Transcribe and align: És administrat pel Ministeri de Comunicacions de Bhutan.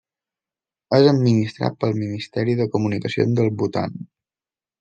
És 0.99 1.05
administrat 1.11 1.77
pel 1.85 1.93
Ministeri 1.99 2.57
de 2.63 2.69
Comunicacions 2.77 3.39
de 3.41 3.49
Bhutan. 3.61 4.05